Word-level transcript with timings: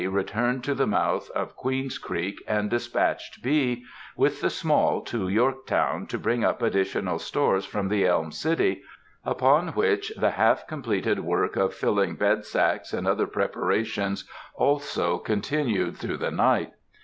returned 0.09 0.63
to 0.63 0.73
the 0.73 0.87
mouth 0.87 1.29
of 1.35 1.55
Queen's 1.55 1.99
Creek, 1.99 2.41
and 2.47 2.71
despatched 2.71 3.43
B. 3.43 3.83
with 4.17 4.41
the 4.41 4.49
Small 4.49 5.01
to 5.01 5.27
Yorktown 5.29 6.07
to 6.07 6.17
bring 6.17 6.43
up 6.43 6.63
additional 6.63 7.19
stores 7.19 7.65
from 7.65 7.87
the 7.87 8.07
Elm 8.07 8.31
City, 8.31 8.81
upon 9.23 9.67
which 9.73 10.11
the 10.17 10.31
half 10.31 10.65
completed 10.65 11.19
work 11.19 11.55
of 11.55 11.75
filling 11.75 12.15
bed 12.15 12.45
sacks 12.45 12.93
and 12.93 13.07
other 13.07 13.27
preparations 13.27 14.27
also 14.55 15.19
continued 15.19 15.97
through 15.97 16.17
the 16.17 16.31
night. 16.31 16.71